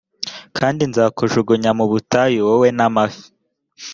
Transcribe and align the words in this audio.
kandi 0.57 0.81
nzakujugunya 0.89 1.71
mu 1.79 1.85
butayu 1.91 2.39
wowe 2.47 2.67
n’amafi 2.77 3.25